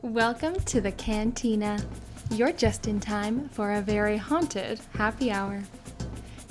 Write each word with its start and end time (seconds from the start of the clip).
Welcome 0.00 0.54
to 0.60 0.80
the 0.80 0.92
Cantina. 0.96 1.78
You're 2.30 2.52
just 2.52 2.86
in 2.86 3.00
time 3.00 3.50
for 3.50 3.72
a 3.72 3.82
very 3.82 4.16
haunted 4.16 4.80
happy 4.94 5.30
hour. 5.30 5.62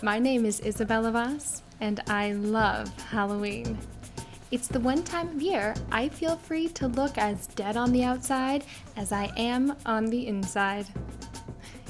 My 0.04 0.20
name 0.20 0.46
is 0.46 0.60
Isabella 0.60 1.12
Voss, 1.12 1.64
and 1.80 2.02
I 2.08 2.34
love 2.34 2.90
Halloween. 3.04 3.80
It's 4.52 4.68
the 4.68 4.80
one 4.80 5.04
time 5.04 5.30
of 5.30 5.42
year 5.42 5.74
I 5.92 6.10
feel 6.10 6.36
free 6.36 6.68
to 6.70 6.88
look 6.88 7.18
as 7.18 7.48
dead 7.48 7.76
on 7.76 7.92
the 7.92 8.04
outside 8.04 8.66
as 8.96 9.12
I 9.12 9.32
am 9.36 9.76
on 9.86 10.06
the 10.06 10.28
inside. 10.28 10.86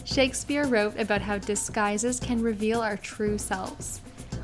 Shakespeare 0.05 0.65
wrote 0.65 0.98
about 0.98 1.21
how 1.21 1.40
disguises 1.40 2.21
can 2.21 2.41
reveal 2.41 2.81
our 2.81 2.98
true 2.98 3.38
selves. 3.38 4.01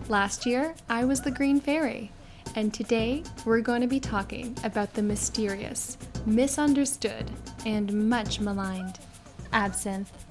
Last 0.09 0.45
year, 0.45 0.73
I 0.87 1.03
was 1.03 1.19
the 1.19 1.31
Green 1.31 1.59
Fairy, 1.59 2.11
and 2.55 2.73
today 2.73 3.23
we're 3.43 3.59
going 3.59 3.81
to 3.81 3.87
be 3.87 3.99
talking 3.99 4.55
about 4.63 4.93
the 4.93 5.01
mysterious, 5.01 5.97
misunderstood, 6.25 7.29
and 7.65 8.09
much 8.09 8.39
maligned 8.39 8.99
absinthe. 9.51 10.25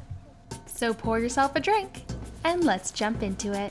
So 0.64 0.94
pour 0.94 1.18
yourself 1.18 1.56
a 1.56 1.60
drink 1.60 2.04
and 2.42 2.64
let's 2.64 2.90
jump 2.90 3.22
into 3.22 3.52
it. 3.52 3.70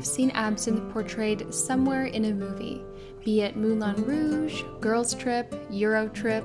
You've 0.00 0.06
seen 0.06 0.30
absinthe 0.30 0.90
portrayed 0.94 1.52
somewhere 1.52 2.06
in 2.06 2.24
a 2.24 2.32
movie, 2.32 2.82
be 3.22 3.42
it 3.42 3.54
Moulin 3.54 4.02
Rouge, 4.06 4.62
Girls 4.80 5.12
Trip, 5.12 5.54
Euro 5.68 6.08
Trip. 6.08 6.42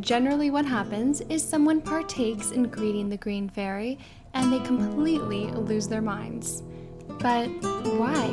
Generally, 0.00 0.50
what 0.50 0.64
happens 0.64 1.20
is 1.28 1.46
someone 1.46 1.82
partakes 1.82 2.52
in 2.52 2.70
greeting 2.70 3.10
the 3.10 3.18
Green 3.18 3.50
Fairy 3.50 3.98
and 4.32 4.50
they 4.50 4.60
completely 4.60 5.48
lose 5.48 5.88
their 5.88 6.00
minds. 6.00 6.62
But 7.18 7.48
why? 7.98 8.28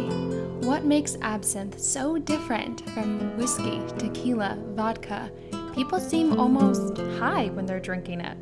What 0.65 0.85
makes 0.85 1.17
absinthe 1.23 1.77
so 1.77 2.17
different 2.17 2.89
from 2.91 3.35
whiskey, 3.35 3.81
tequila, 3.97 4.57
vodka? 4.75 5.29
People 5.75 5.99
seem 5.99 6.39
almost 6.39 6.97
high 7.19 7.49
when 7.49 7.65
they're 7.65 7.81
drinking 7.81 8.21
it. 8.21 8.37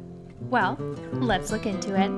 Well, 0.52 0.76
let's 1.14 1.50
look 1.50 1.66
into 1.66 2.00
it. 2.00 2.12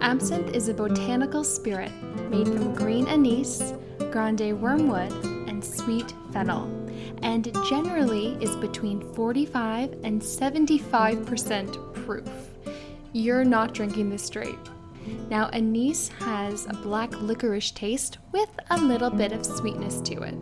Absinthe 0.00 0.54
is 0.54 0.68
a 0.68 0.74
botanical 0.74 1.42
spirit 1.42 1.90
made 2.30 2.46
from 2.46 2.74
green 2.74 3.06
anise, 3.06 3.74
grande 4.10 4.60
wormwood, 4.60 5.12
and 5.48 5.64
sweet 5.64 6.12
fennel, 6.32 6.64
and 7.22 7.52
generally 7.68 8.36
is 8.40 8.56
between 8.56 9.00
45 9.14 9.92
and 10.04 10.20
75% 10.20 11.94
proof. 12.04 12.28
You're 13.12 13.44
not 13.44 13.74
drinking 13.74 14.10
this 14.10 14.24
straight. 14.24 14.58
Now, 15.30 15.48
anise 15.52 16.08
has 16.20 16.66
a 16.66 16.74
black 16.74 17.12
licorice 17.20 17.70
taste 17.70 18.18
with 18.32 18.50
a 18.70 18.76
little 18.76 19.10
bit 19.10 19.32
of 19.32 19.46
sweetness 19.46 20.00
to 20.02 20.22
it. 20.22 20.34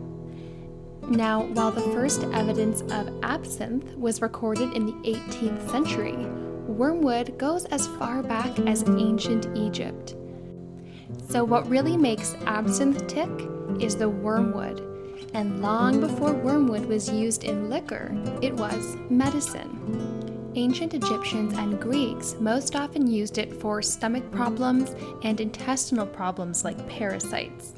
Now, 1.09 1.43
while 1.43 1.71
the 1.71 1.81
first 1.93 2.23
evidence 2.23 2.81
of 2.91 3.23
absinthe 3.23 3.95
was 3.95 4.21
recorded 4.21 4.73
in 4.73 4.87
the 4.87 4.93
18th 5.09 5.69
century, 5.69 6.15
wormwood 6.67 7.37
goes 7.37 7.65
as 7.65 7.87
far 7.87 8.23
back 8.23 8.57
as 8.61 8.83
ancient 8.87 9.47
Egypt. 9.55 10.15
So, 11.29 11.43
what 11.43 11.69
really 11.69 11.97
makes 11.97 12.35
absinthe 12.45 13.07
tick 13.07 13.29
is 13.79 13.95
the 13.95 14.09
wormwood. 14.09 14.81
And 15.33 15.61
long 15.61 15.99
before 15.99 16.33
wormwood 16.33 16.85
was 16.85 17.09
used 17.09 17.43
in 17.43 17.69
liquor, 17.69 18.15
it 18.41 18.53
was 18.53 18.95
medicine. 19.09 20.51
Ancient 20.55 20.93
Egyptians 20.93 21.53
and 21.57 21.79
Greeks 21.81 22.35
most 22.39 22.75
often 22.75 23.07
used 23.07 23.37
it 23.37 23.53
for 23.53 23.81
stomach 23.81 24.31
problems 24.31 24.95
and 25.23 25.41
intestinal 25.41 26.05
problems 26.05 26.63
like 26.63 26.87
parasites. 26.87 27.73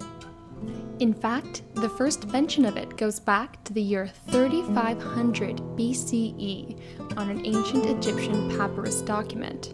In 1.00 1.14
fact, 1.14 1.62
the 1.76 1.90
first 1.90 2.28
mention 2.28 2.66
of 2.66 2.78
it 2.78 2.98
goes 2.98 3.20
back 3.20 3.64
to 3.64 3.74
the 3.74 3.82
year 3.82 4.08
3500 4.30 5.58
BCE 5.58 6.80
on 7.18 7.30
an 7.30 7.46
ancient 7.46 7.86
Egyptian 7.86 8.56
papyrus 8.58 9.02
document, 9.02 9.74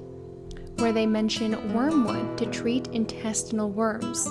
where 0.77 0.91
they 0.91 1.05
mention 1.05 1.73
wormwood 1.73 2.37
to 2.37 2.45
treat 2.47 2.87
intestinal 2.87 3.69
worms. 3.69 4.25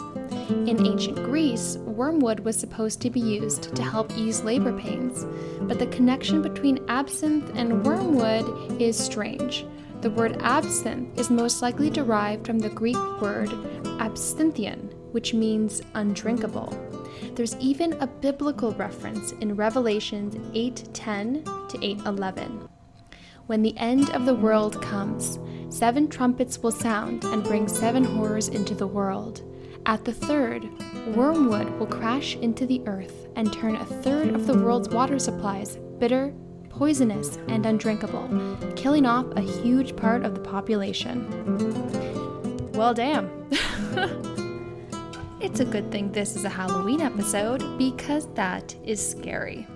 In 0.50 0.86
ancient 0.86 1.16
Greece, 1.16 1.76
wormwood 1.78 2.40
was 2.40 2.56
supposed 2.56 3.00
to 3.02 3.10
be 3.10 3.20
used 3.20 3.74
to 3.74 3.82
help 3.82 4.12
ease 4.16 4.42
labor 4.42 4.78
pains, 4.78 5.24
but 5.62 5.78
the 5.78 5.86
connection 5.86 6.42
between 6.42 6.84
absinthe 6.88 7.50
and 7.54 7.84
wormwood 7.84 8.80
is 8.80 8.98
strange. 8.98 9.64
The 10.02 10.10
word 10.10 10.36
absinthe 10.42 11.18
is 11.18 11.30
most 11.30 11.62
likely 11.62 11.88
derived 11.88 12.46
from 12.46 12.58
the 12.58 12.68
Greek 12.68 12.98
word 13.20 13.52
absinthion, 14.00 14.90
which 15.12 15.32
means 15.32 15.80
undrinkable. 15.94 16.76
There's 17.34 17.56
even 17.56 17.92
a 17.94 18.06
biblical 18.06 18.72
reference 18.72 19.32
in 19.40 19.54
Revelations 19.54 20.34
8:10 20.54 21.44
to 21.68 21.78
8:11. 21.78 22.68
When 23.46 23.62
the 23.62 23.76
end 23.78 24.10
of 24.10 24.26
the 24.26 24.34
world 24.34 24.82
comes, 24.82 25.38
seven 25.72 26.06
trumpets 26.06 26.62
will 26.62 26.70
sound 26.70 27.24
and 27.24 27.42
bring 27.42 27.66
seven 27.66 28.04
horrors 28.04 28.48
into 28.48 28.74
the 28.74 28.86
world. 28.86 29.42
At 29.86 30.04
the 30.04 30.12
third, 30.12 30.68
wormwood 31.16 31.68
will 31.78 31.86
crash 31.86 32.36
into 32.36 32.66
the 32.66 32.82
earth 32.86 33.26
and 33.36 33.52
turn 33.52 33.76
a 33.76 33.84
third 33.84 34.34
of 34.34 34.46
the 34.46 34.56
world's 34.56 34.88
water 34.90 35.18
supplies 35.18 35.76
bitter, 35.98 36.34
poisonous, 36.68 37.38
and 37.48 37.64
undrinkable, 37.64 38.28
killing 38.76 39.06
off 39.06 39.26
a 39.36 39.40
huge 39.40 39.96
part 39.96 40.24
of 40.24 40.34
the 40.34 40.40
population. 40.40 41.26
Well, 42.72 42.94
damn. 42.94 43.30
It's 45.42 45.58
a 45.58 45.64
good 45.64 45.90
thing 45.90 46.12
this 46.12 46.36
is 46.36 46.44
a 46.44 46.48
Halloween 46.48 47.00
episode 47.00 47.76
because 47.76 48.28
that 48.34 48.76
is 48.84 49.04
scary. 49.04 49.66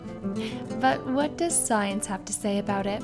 But 0.80 1.04
what 1.08 1.36
does 1.36 1.66
science 1.66 2.06
have 2.06 2.24
to 2.26 2.32
say 2.32 2.58
about 2.58 2.86
it? 2.86 3.02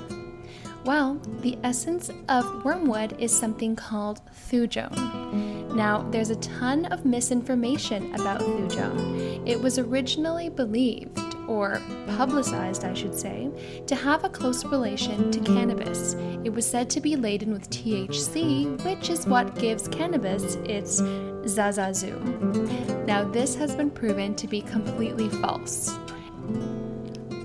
Well, 0.85 1.21
the 1.43 1.57
essence 1.63 2.11
of 2.29 2.65
wormwood 2.65 3.15
is 3.21 3.37
something 3.37 3.77
called 3.77 4.21
thujone. 4.51 5.75
Now, 5.77 6.03
there's 6.11 6.31
a 6.31 6.37
ton 6.37 6.87
of 6.87 7.05
misinformation 7.05 8.13
about 8.15 8.41
thujone. 8.41 9.49
It 9.49 9.61
was 9.61 9.79
originally 9.79 10.49
believed, 10.49 11.37
or 11.47 11.81
publicized, 12.09 12.85
I 12.85 12.95
should 12.95 13.15
say, 13.15 13.49
to 13.87 13.95
have 13.95 14.25
a 14.25 14.29
close 14.29 14.65
relation 14.65 15.31
to 15.31 15.41
cannabis. 15.41 16.15
It 16.45 16.51
was 16.51 16.69
said 16.69 16.91
to 16.91 17.01
be 17.01 17.15
laden 17.15 17.53
with 17.53 17.71
THC, 17.71 18.85
which 18.85 19.09
is 19.09 19.27
what 19.27 19.55
gives 19.55 19.87
cannabis 19.87 20.57
its 20.65 21.01
zazazoom. 21.01 23.07
Now, 23.07 23.23
this 23.23 23.55
has 23.55 23.77
been 23.77 23.91
proven 23.91 24.35
to 24.35 24.49
be 24.49 24.63
completely 24.63 25.29
false. 25.29 25.97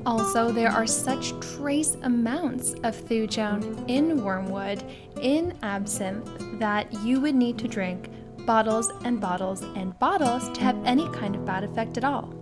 Also, 0.07 0.53
there 0.53 0.69
are 0.69 0.87
such 0.87 1.37
trace 1.41 1.97
amounts 2.03 2.71
of 2.85 2.95
thujone 2.95 3.83
in 3.89 4.23
wormwood, 4.23 4.81
in 5.21 5.53
absinthe, 5.63 6.29
that 6.59 6.89
you 7.03 7.19
would 7.19 7.35
need 7.35 7.57
to 7.57 7.67
drink 7.67 8.09
bottles 8.45 8.89
and 9.03 9.19
bottles 9.19 9.63
and 9.75 9.99
bottles 9.99 10.47
to 10.51 10.61
have 10.61 10.81
any 10.85 11.09
kind 11.09 11.35
of 11.35 11.43
bad 11.43 11.65
effect 11.65 11.97
at 11.97 12.05
all. 12.05 12.33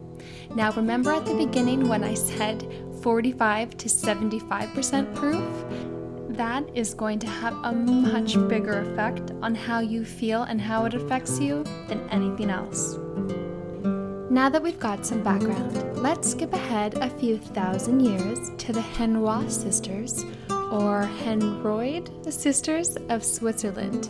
Now, 0.53 0.73
remember 0.73 1.11
at 1.11 1.25
the 1.25 1.33
beginning 1.33 1.89
when 1.89 2.03
I 2.03 2.13
said 2.13 2.71
45 3.01 3.75
to 3.77 3.89
75% 3.89 5.15
proof? 5.15 5.65
That 6.37 6.69
is 6.75 6.93
going 6.93 7.17
to 7.17 7.27
have 7.27 7.55
a 7.63 7.71
much 7.71 8.35
bigger 8.47 8.81
effect 8.81 9.31
on 9.41 9.55
how 9.55 9.79
you 9.79 10.05
feel 10.05 10.43
and 10.43 10.61
how 10.61 10.85
it 10.85 10.93
affects 10.93 11.39
you 11.39 11.63
than 11.87 12.07
anything 12.11 12.51
else. 12.51 12.99
Now 14.35 14.49
that 14.49 14.61
we've 14.61 14.77
got 14.77 15.05
some 15.05 15.23
background, 15.23 15.95
let's 15.95 16.31
skip 16.31 16.51
ahead 16.51 16.95
a 16.95 17.09
few 17.09 17.37
thousand 17.37 18.01
years 18.01 18.51
to 18.57 18.73
the 18.73 18.81
Henroy 18.81 19.47
sisters, 19.47 20.25
or 20.73 21.03
Henroyd 21.23 22.09
sisters 22.33 22.97
of 23.07 23.23
Switzerland, 23.23 24.07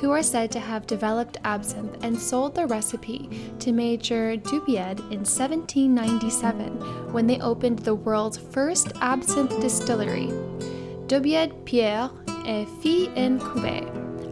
who 0.00 0.10
are 0.10 0.20
said 0.20 0.50
to 0.50 0.58
have 0.58 0.88
developed 0.88 1.36
absinthe 1.44 1.96
and 2.02 2.20
sold 2.20 2.56
the 2.56 2.66
recipe 2.66 3.54
to 3.60 3.70
Major 3.70 4.36
Dubied 4.36 4.98
in 5.12 5.20
1797 5.20 7.12
when 7.12 7.28
they 7.28 7.40
opened 7.40 7.78
the 7.78 7.94
world's 7.94 8.36
first 8.36 8.90
absinthe 9.00 9.60
distillery. 9.60 10.26
Dubied 11.06 11.52
Pierre 11.64 12.10
et 12.46 12.66
Fille 12.82 13.12
en 13.14 13.38
Couvet. 13.38 13.86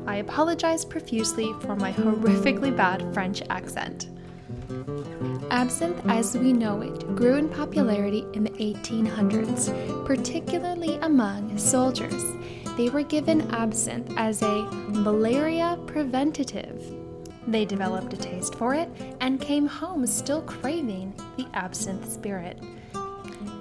I 0.08 0.16
apologize 0.16 0.84
profusely 0.84 1.52
for 1.60 1.76
my 1.76 1.92
horrifically 1.92 2.76
bad 2.76 3.14
French 3.14 3.42
accent. 3.48 4.08
Absinthe 5.50 6.02
as 6.08 6.36
we 6.36 6.52
know 6.52 6.82
it 6.82 7.14
grew 7.14 7.34
in 7.34 7.48
popularity 7.48 8.26
in 8.32 8.44
the 8.44 8.50
1800s, 8.50 10.04
particularly 10.04 10.96
among 11.02 11.56
soldiers. 11.56 12.22
they 12.76 12.90
were 12.90 13.02
given 13.02 13.50
absinthe 13.54 14.12
as 14.16 14.42
a 14.42 14.62
malaria 14.88 15.78
preventative. 15.86 16.82
They 17.46 17.64
developed 17.64 18.12
a 18.12 18.16
taste 18.16 18.54
for 18.56 18.74
it 18.74 18.88
and 19.20 19.40
came 19.40 19.66
home 19.66 20.06
still 20.06 20.42
craving 20.42 21.14
the 21.36 21.46
absinthe 21.54 22.10
spirit. 22.10 22.58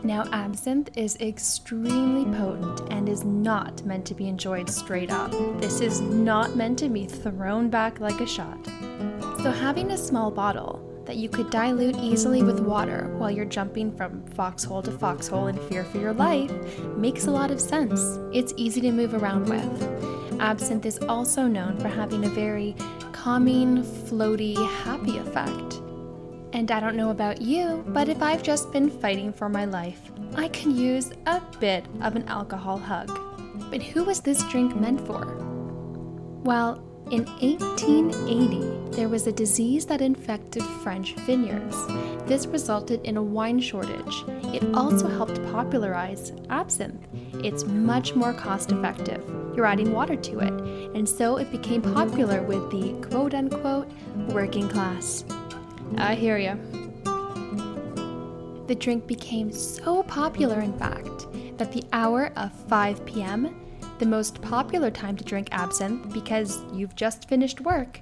Now, 0.04 0.26
absinthe 0.32 0.96
is 0.98 1.16
extremely 1.18 2.26
potent 2.38 2.92
and 2.92 3.08
is 3.08 3.24
not 3.24 3.84
meant 3.86 4.06
to 4.08 4.14
be 4.14 4.28
enjoyed 4.28 4.70
straight 4.70 5.12
up. 5.12 5.32
This 5.60 5.82
is 5.82 6.02
not 6.02 6.56
meant 6.56 6.78
to 6.80 6.90
be 6.90 7.06
thrown 7.06 7.70
back 7.70 8.00
like 8.00 8.22
a 8.22 8.28
shot. 8.28 8.64
So, 9.42 9.52
having 9.52 9.92
a 9.92 9.98
small 9.98 10.30
bottle 10.30 10.85
that 11.06 11.18
you 11.18 11.30
could 11.30 11.50
dilute 11.50 11.96
easily 11.98 12.44
with 12.44 12.60
water 12.60 13.14
while 13.18 13.32
you're 13.32 13.46
jumping 13.46 13.96
from 13.96 14.26
foxhole 14.28 14.82
to 14.82 14.92
foxhole 14.92 15.48
in 15.48 15.58
fear 15.70 15.84
for 15.84 16.00
your 16.00 16.14
life 16.14 16.52
makes 16.98 17.28
a 17.28 17.32
lot 17.32 17.52
of 17.52 17.62
sense. 17.62 18.20
It's 18.34 18.54
easy 18.58 18.82
to 18.82 18.92
move 18.92 19.14
around 19.14 19.48
with. 19.48 20.42
Absinthe 20.42 20.86
is 20.86 21.00
also 21.08 21.48
known 21.48 21.78
for 21.80 21.88
having 21.88 22.26
a 22.26 22.30
very 22.30 22.76
calming, 23.12 23.84
floaty, 23.84 24.56
happy 24.84 25.18
effect. 25.18 25.82
And 26.54 26.72
I 26.72 26.80
don't 26.80 26.96
know 26.96 27.10
about 27.10 27.42
you, 27.42 27.84
but 27.88 28.08
if 28.08 28.22
I've 28.22 28.44
just 28.44 28.72
been 28.72 28.90
fighting 28.90 29.34
for 29.34 29.50
my 29.50 29.66
life, 29.66 30.00
I 30.36 30.48
can 30.50 30.76
use 30.76 31.12
a 31.26 31.42
bit 31.60 31.86
of 32.02 32.16
an 32.16 32.28
alcohol 32.28 32.78
hug. 32.78 33.10
But 33.70 33.82
who 33.82 34.04
was 34.04 34.22
this 34.22 34.44
drink 34.50 34.76
meant 34.76 35.06
for? 35.06 35.26
Well, 36.44 36.82
in 37.12 37.26
1880, 37.26 38.75
there 38.96 39.10
was 39.10 39.28
a 39.28 39.32
disease 39.32 39.86
that 39.88 40.02
infected 40.02 40.64
French 40.82 41.16
vineyards. 41.16 41.76
This 42.28 42.48
resulted 42.48 43.02
in 43.04 43.18
a 43.18 43.22
wine 43.22 43.60
shortage. 43.60 44.24
It 44.54 44.64
also 44.74 45.10
helped 45.10 45.36
popularize 45.52 46.32
absinthe. 46.50 47.06
It's 47.44 47.66
much 47.66 48.16
more 48.16 48.32
cost 48.34 48.72
effective. 48.72 49.22
You're 49.54 49.66
adding 49.66 49.92
water 49.92 50.16
to 50.16 50.40
it, 50.40 50.54
and 50.96 51.08
so 51.08 51.36
it 51.38 51.52
became 51.52 51.82
popular 51.82 52.42
with 52.42 52.72
the 52.72 52.94
quote 53.10 53.34
unquote 53.34 53.92
working 54.30 54.70
class. 54.70 55.26
I 55.98 56.16
hear 56.16 56.38
ya. 56.38 56.56
The 58.68 58.76
drink 58.76 59.08
became 59.08 59.52
so 59.52 60.04
popular, 60.04 60.62
in 60.62 60.78
fact, 60.80 61.28
that 61.58 61.74
the 61.74 61.84
hour 61.92 62.32
of 62.38 62.54
5 62.70 63.06
p.m 63.06 63.65
the 64.00 64.06
most 64.06 64.42
popular 64.42 64.92
time 64.92 65.16
to 65.16 65.24
drink 65.24 65.48
absinthe 65.52 66.14
because 66.14 66.62
you've 66.74 66.96
just 66.96 67.28
finished 67.30 67.62
work, 67.62 68.02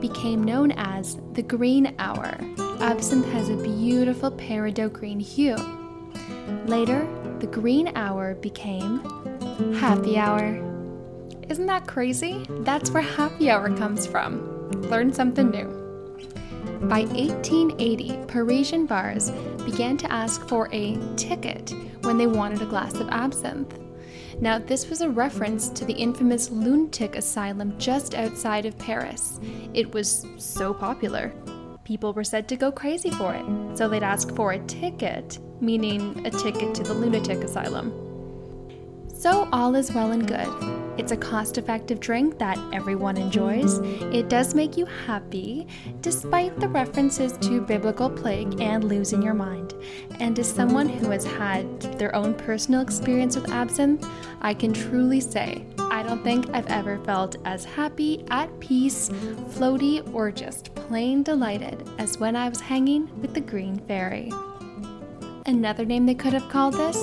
became 0.00 0.44
known 0.44 0.72
as 0.72 1.16
the 1.32 1.42
green 1.42 1.94
hour. 1.98 2.38
Absinthe 2.80 3.26
has 3.32 3.48
a 3.48 3.56
beautiful 3.56 4.30
peridot 4.30 4.92
green 4.92 5.18
hue. 5.18 5.56
Later, 6.66 7.06
the 7.40 7.46
green 7.46 7.96
hour 7.96 8.34
became 8.34 9.00
happy 9.74 10.18
hour. 10.18 10.64
Isn't 11.48 11.66
that 11.66 11.86
crazy? 11.86 12.46
That's 12.60 12.90
where 12.90 13.02
happy 13.02 13.50
hour 13.50 13.76
comes 13.76 14.06
from. 14.06 14.70
Learn 14.82 15.12
something 15.12 15.50
new. 15.50 15.66
By 16.82 17.00
1880, 17.00 18.18
Parisian 18.28 18.86
bars 18.86 19.30
began 19.64 19.96
to 19.96 20.12
ask 20.12 20.46
for 20.46 20.68
a 20.72 20.96
ticket 21.16 21.74
when 22.02 22.18
they 22.18 22.28
wanted 22.28 22.62
a 22.62 22.66
glass 22.66 22.94
of 22.94 23.08
absinthe. 23.08 23.87
Now, 24.40 24.58
this 24.58 24.88
was 24.88 25.00
a 25.00 25.10
reference 25.10 25.68
to 25.70 25.84
the 25.84 25.92
infamous 25.92 26.50
lunatic 26.50 27.16
asylum 27.16 27.76
just 27.76 28.14
outside 28.14 28.66
of 28.66 28.78
Paris. 28.78 29.40
It 29.74 29.92
was 29.92 30.26
so 30.36 30.72
popular. 30.72 31.32
People 31.82 32.12
were 32.12 32.22
said 32.22 32.46
to 32.48 32.56
go 32.56 32.70
crazy 32.70 33.10
for 33.10 33.34
it, 33.34 33.76
so 33.76 33.88
they'd 33.88 34.02
ask 34.04 34.32
for 34.36 34.52
a 34.52 34.64
ticket, 34.66 35.38
meaning 35.60 36.24
a 36.24 36.30
ticket 36.30 36.72
to 36.76 36.84
the 36.84 36.94
lunatic 36.94 37.42
asylum. 37.42 37.92
So, 39.12 39.48
all 39.52 39.74
is 39.74 39.92
well 39.92 40.12
and 40.12 40.28
good. 40.28 40.77
It's 40.98 41.12
a 41.12 41.16
cost 41.16 41.58
effective 41.58 42.00
drink 42.00 42.38
that 42.38 42.58
everyone 42.72 43.16
enjoys. 43.16 43.78
It 44.12 44.28
does 44.28 44.52
make 44.52 44.76
you 44.76 44.84
happy, 44.84 45.68
despite 46.00 46.58
the 46.58 46.68
references 46.68 47.38
to 47.38 47.60
biblical 47.60 48.10
plague 48.10 48.60
and 48.60 48.82
losing 48.82 49.22
your 49.22 49.32
mind. 49.32 49.74
And 50.18 50.36
as 50.36 50.52
someone 50.52 50.88
who 50.88 51.10
has 51.10 51.24
had 51.24 51.80
their 52.00 52.14
own 52.16 52.34
personal 52.34 52.80
experience 52.80 53.36
with 53.36 53.48
absinthe, 53.48 54.04
I 54.40 54.54
can 54.54 54.72
truly 54.72 55.20
say 55.20 55.64
I 55.78 56.02
don't 56.02 56.24
think 56.24 56.50
I've 56.52 56.66
ever 56.66 56.98
felt 57.04 57.36
as 57.44 57.64
happy, 57.64 58.24
at 58.30 58.58
peace, 58.58 59.08
floaty, 59.08 60.12
or 60.12 60.32
just 60.32 60.74
plain 60.74 61.22
delighted 61.22 61.88
as 61.98 62.18
when 62.18 62.34
I 62.34 62.48
was 62.48 62.60
hanging 62.60 63.08
with 63.20 63.34
the 63.34 63.40
Green 63.40 63.78
Fairy. 63.86 64.32
Another 65.46 65.84
name 65.84 66.06
they 66.06 66.14
could 66.14 66.32
have 66.32 66.48
called 66.48 66.74
this 66.74 66.96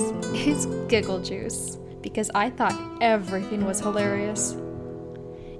is 0.46 0.66
Giggle 0.88 1.22
Juice 1.22 1.78
because 2.06 2.30
I 2.36 2.50
thought 2.50 2.80
everything 3.00 3.64
was 3.64 3.80
hilarious. 3.80 4.56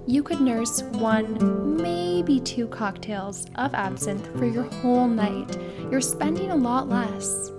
You 0.07 0.23
could 0.23 0.41
nurse 0.41 0.81
one, 0.85 1.83
maybe 1.83 2.39
two 2.39 2.69
cocktails 2.69 3.47
of 3.57 3.75
absinthe 3.75 4.29
for 4.39 4.47
your 4.47 4.63
whole 4.63 5.09
night. 5.09 5.59
You're 5.91 6.01
spending 6.01 6.53
a 6.53 6.57
lot 6.57 6.89
less. 6.89 7.51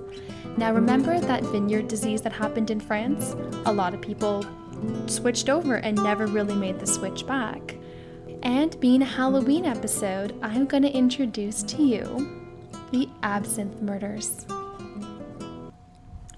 Now, 0.55 0.71
remember 0.73 1.19
that 1.19 1.43
vineyard 1.43 1.89
disease 1.89 2.21
that 2.21 2.31
happened 2.31 2.71
in 2.71 2.79
France? 2.79 3.35
A 3.65 3.73
lot 3.73 3.93
of 3.93 4.01
people 4.01 4.45
switched 5.07 5.49
over 5.49 5.75
and 5.75 6.01
never 6.01 6.25
really 6.25 6.55
made 6.55 6.79
the 6.79 6.87
switch 6.87 7.27
back. 7.27 7.75
And 8.41 8.79
being 8.79 9.01
a 9.01 9.05
Halloween 9.05 9.65
episode, 9.65 10.33
I'm 10.41 10.65
going 10.65 10.83
to 10.83 10.91
introduce 10.91 11.61
to 11.63 11.83
you 11.83 12.47
the 12.91 13.09
absinthe 13.21 13.81
murders. 13.81 14.45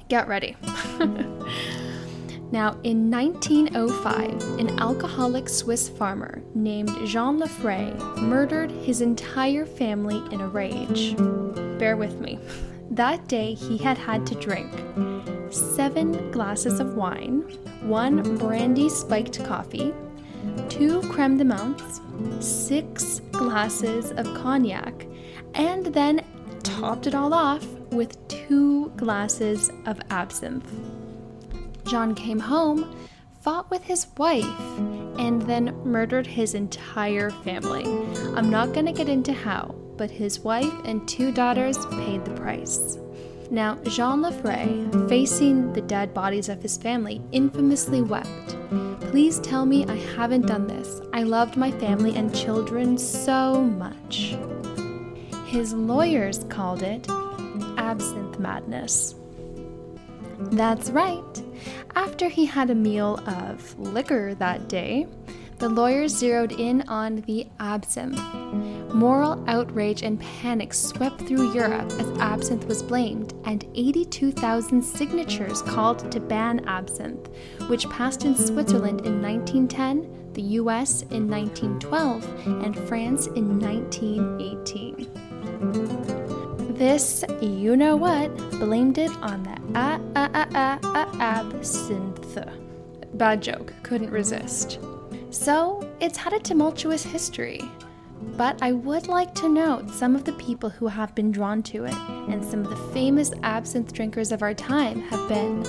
Get 0.08 0.28
ready. 0.28 0.58
Now, 2.52 2.78
in 2.84 3.12
1905, 3.12 4.60
an 4.60 4.80
alcoholic 4.80 5.48
Swiss 5.48 5.88
farmer 5.88 6.42
named 6.56 6.90
Jean 7.06 7.40
Lanfray 7.40 7.96
murdered 8.18 8.72
his 8.72 9.02
entire 9.02 9.68
family 9.68 10.18
in 10.34 10.42
a 10.42 10.48
rage. 10.48 11.16
Bear 11.78 11.96
with 11.96 12.20
me. 12.20 12.40
That 12.92 13.28
day, 13.28 13.54
he 13.54 13.78
had 13.78 14.00
had 14.00 14.26
to 14.26 14.36
drink 14.36 14.72
seven 15.52 16.32
glasses 16.32 16.80
of 16.80 16.96
wine, 16.96 17.42
one 17.82 18.36
brandy 18.38 18.90
spiked 18.90 19.46
coffee, 19.46 19.94
two 20.70 21.00
creme 21.04 21.38
de 21.38 21.46
menthe, 21.46 22.44
six 22.44 23.22
glasses 23.32 24.12
of 24.12 24.26
cognac, 24.34 25.06
and 25.54 25.86
then 25.86 26.26
topped 26.64 27.06
it 27.06 27.14
all 27.14 27.34
off 27.34 27.66
with 27.92 28.18
two 28.28 28.90
glasses 28.98 29.70
of 29.86 30.02
absinthe. 30.10 30.99
John 31.90 32.14
came 32.14 32.40
home, 32.40 32.96
fought 33.42 33.72
with 33.72 33.84
his 33.84 34.06
wife, 34.16 34.46
and 35.18 35.42
then 35.42 35.76
murdered 35.84 36.28
his 36.28 36.54
entire 36.54 37.32
family. 37.32 37.84
I'm 38.36 38.52
not 38.52 38.74
going 38.74 38.86
to 38.86 38.92
get 38.92 39.10
into 39.10 39.34
how, 39.34 39.74
but 39.98 40.12
his 40.12 40.40
wife 40.40 40.72
and 40.86 41.08
two 41.08 41.32
daughters 41.32 41.84
paid 41.88 42.24
the 42.26 42.36
price. 42.36 43.00
Now, 43.50 43.80
Jean 43.86 44.22
Lanfray, 44.22 45.10
facing 45.10 45.74
the 45.74 45.82
dead 45.82 46.14
bodies 46.14 46.48
of 46.48 46.62
his 46.62 46.78
family, 46.78 47.24
infamously 47.32 48.04
wept. 48.04 48.56
Please 49.10 49.40
tell 49.40 49.66
me 49.66 49.88
I 49.88 49.96
haven't 49.96 50.46
done 50.46 50.68
this. 50.68 51.02
I 51.12 51.24
loved 51.24 51.58
my 51.58 51.72
family 51.72 52.16
and 52.16 52.36
children 52.36 53.00
so 53.00 53.64
much. 53.64 54.36
His 55.48 55.74
lawyers 55.74 56.44
called 56.50 56.84
it 56.84 57.10
absinthe 57.80 58.38
madness. 58.38 59.16
That's 60.38 60.92
right. 60.92 61.44
After 61.96 62.30
he 62.30 62.46
had 62.46 62.70
a 62.70 62.76
meal 62.76 63.20
of 63.28 63.78
liquor 63.80 64.36
that 64.36 64.68
day, 64.68 65.08
the 65.60 65.70
lawyers 65.70 66.16
zeroed 66.16 66.54
in 66.54 66.82
on 66.88 67.18
the 67.28 67.46
absinthe. 67.60 68.22
Moral 68.94 69.44
outrage 69.48 70.02
and 70.04 70.20
panic 70.20 70.74
swept 70.74 71.22
through 71.22 71.54
Europe 71.54 71.92
as 72.00 72.08
absinthe 72.20 72.66
was 72.66 72.82
blamed, 72.82 73.34
and 73.44 73.66
82,000 73.76 74.82
signatures 74.82 75.62
called 75.62 76.12
to 76.12 76.20
ban 76.20 76.66
absinthe, 76.66 77.30
which 77.68 77.90
passed 77.90 78.24
in 78.24 78.36
Switzerland 78.36 79.06
in 79.06 79.22
1910, 79.22 80.32
the 80.34 80.42
US 80.42 81.02
in 81.12 81.30
1912, 81.30 82.64
and 82.64 82.78
France 82.88 83.28
in 83.28 83.60
1918. 83.60 85.29
This, 86.80 87.26
you 87.42 87.76
know 87.76 87.98
what, 87.98 88.34
blamed 88.52 89.00
it 89.00 89.12
on 89.18 89.44
the 89.44 89.58
ah 89.76 90.00
ah 90.16 90.30
ah 90.34 90.48
ah 90.54 90.80
a 90.96 91.22
absinthe. 91.22 92.40
Bad 93.16 93.42
joke, 93.42 93.74
couldn't 93.84 94.12
resist. 94.12 94.80
So, 95.30 95.86
it's 96.00 96.18
had 96.18 96.32
a 96.32 96.40
tumultuous 96.40 97.04
history. 97.04 97.60
But 98.38 98.64
I 98.64 98.72
would 98.72 99.10
like 99.10 99.36
to 99.36 99.50
note 99.50 99.90
some 99.90 100.16
of 100.16 100.24
the 100.24 100.32
people 100.34 100.70
who 100.70 100.88
have 100.88 101.14
been 101.16 101.34
drawn 101.34 101.62
to 101.64 101.84
it, 101.84 101.94
and 102.30 102.46
some 102.46 102.64
of 102.64 102.70
the 102.70 102.94
famous 102.94 103.34
absinthe 103.44 103.92
drinkers 103.92 104.32
of 104.32 104.42
our 104.42 104.54
time 104.54 105.02
have 105.02 105.28
been 105.28 105.62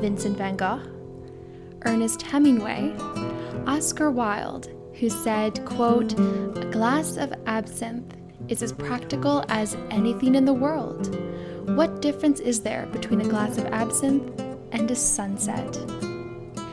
Vincent 0.00 0.38
van 0.38 0.56
Gogh, 0.56 0.82
Ernest 1.82 2.22
Hemingway, 2.22 2.94
Oscar 3.66 4.12
Wilde, 4.12 4.68
who 5.00 5.10
said, 5.10 5.64
quote, 5.64 6.12
a 6.12 6.68
glass 6.70 7.16
of 7.16 7.34
absinthe 7.46 8.14
is 8.48 8.62
as 8.62 8.72
practical 8.72 9.44
as 9.48 9.76
anything 9.90 10.34
in 10.34 10.44
the 10.44 10.52
world. 10.52 11.16
What 11.76 12.02
difference 12.02 12.40
is 12.40 12.60
there 12.60 12.86
between 12.86 13.20
a 13.20 13.28
glass 13.28 13.58
of 13.58 13.66
absinthe 13.66 14.40
and 14.72 14.90
a 14.90 14.94
sunset? 14.94 15.76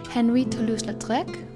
Henri 0.09 0.45
Toulouse-Lautrec. 0.45 1.47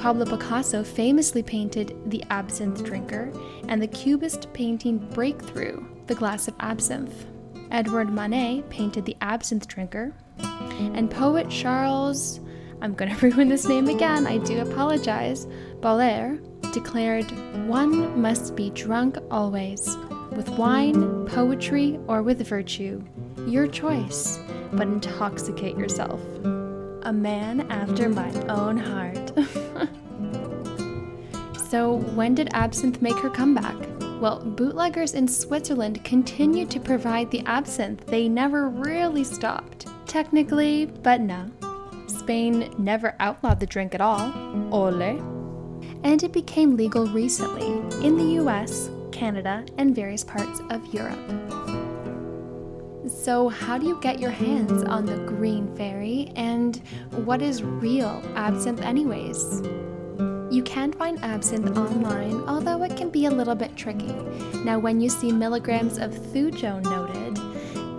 Pablo 0.00 0.24
Picasso 0.26 0.84
famously 0.84 1.42
painted 1.42 1.96
The 2.06 2.22
Absinthe 2.30 2.84
Drinker, 2.84 3.32
and 3.68 3.80
the 3.80 3.88
Cubist 3.88 4.52
painting 4.52 4.98
Breakthrough, 4.98 5.84
The 6.06 6.14
Glass 6.14 6.48
of 6.48 6.54
Absinthe. 6.60 7.26
Edward 7.70 8.12
Manet 8.12 8.62
painted 8.70 9.04
The 9.04 9.16
Absinthe 9.20 9.66
Drinker, 9.66 10.12
and 10.40 11.10
poet 11.10 11.48
Charles, 11.48 12.40
I'm 12.82 12.94
going 12.94 13.14
to 13.16 13.30
ruin 13.30 13.48
this 13.48 13.66
name 13.66 13.88
again, 13.88 14.26
I 14.26 14.38
do 14.38 14.60
apologize, 14.60 15.46
Baudelaire 15.80 16.38
declared, 16.76 17.30
One 17.66 18.20
must 18.20 18.54
be 18.54 18.68
drunk 18.68 19.16
always, 19.30 19.96
with 20.32 20.50
wine, 20.50 21.24
poetry, 21.24 21.98
or 22.06 22.22
with 22.22 22.46
virtue. 22.46 23.02
Your 23.46 23.66
choice, 23.66 24.38
but 24.72 24.86
intoxicate 24.86 25.78
yourself. 25.78 26.20
A 27.04 27.12
man 27.14 27.62
after 27.70 28.10
my 28.10 28.30
own 28.50 28.76
heart. 28.76 29.32
so, 31.70 31.94
when 32.14 32.34
did 32.34 32.50
absinthe 32.52 33.00
make 33.00 33.16
her 33.20 33.30
comeback? 33.30 33.76
Well, 34.20 34.40
bootleggers 34.44 35.14
in 35.14 35.26
Switzerland 35.28 36.04
continued 36.04 36.70
to 36.72 36.80
provide 36.80 37.30
the 37.30 37.40
absinthe. 37.46 38.04
They 38.04 38.28
never 38.28 38.68
really 38.68 39.24
stopped. 39.24 39.86
Technically, 40.04 40.84
but 40.84 41.22
no. 41.22 41.50
Spain 42.06 42.74
never 42.76 43.14
outlawed 43.18 43.60
the 43.60 43.66
drink 43.66 43.94
at 43.94 44.02
all. 44.02 44.30
Ole. 44.74 45.35
And 46.06 46.22
it 46.22 46.30
became 46.30 46.76
legal 46.76 47.08
recently 47.08 47.66
in 48.06 48.16
the 48.16 48.40
US, 48.40 48.90
Canada, 49.10 49.66
and 49.76 49.92
various 49.92 50.22
parts 50.22 50.60
of 50.70 50.94
Europe. 50.94 51.18
So, 53.08 53.48
how 53.48 53.76
do 53.76 53.88
you 53.88 53.98
get 54.00 54.20
your 54.20 54.30
hands 54.30 54.84
on 54.84 55.04
the 55.04 55.16
Green 55.26 55.66
Fairy, 55.74 56.30
and 56.36 56.76
what 57.24 57.42
is 57.42 57.64
real 57.64 58.22
absinthe, 58.36 58.82
anyways? 58.82 59.62
You 60.48 60.62
can 60.64 60.92
find 60.92 61.18
absinthe 61.24 61.76
online, 61.76 62.40
although 62.46 62.84
it 62.84 62.96
can 62.96 63.10
be 63.10 63.26
a 63.26 63.30
little 63.30 63.56
bit 63.56 63.76
tricky. 63.76 64.14
Now, 64.64 64.78
when 64.78 65.00
you 65.00 65.08
see 65.08 65.32
milligrams 65.32 65.98
of 65.98 66.12
thujone 66.12 66.84
noted, 66.84 67.36